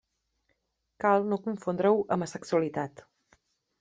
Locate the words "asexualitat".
2.27-3.05